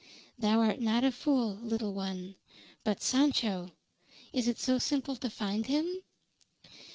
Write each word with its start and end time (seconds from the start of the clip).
"Thou 0.39 0.61
art 0.61 0.81
not 0.81 1.03
a 1.03 1.11
fool, 1.11 1.57
little 1.57 1.93
one. 1.93 2.33
But 2.83 3.03
Sancho 3.03 3.69
is 4.33 4.47
it 4.47 4.57
so 4.57 4.79
simple 4.79 5.15
to 5.17 5.29
find 5.29 5.67
him?" 5.67 6.01